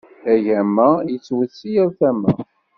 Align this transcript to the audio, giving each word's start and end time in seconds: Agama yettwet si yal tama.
Agama 0.33 0.87
yettwet 1.09 1.51
si 1.57 1.69
yal 1.75 1.89
tama. 1.99 2.31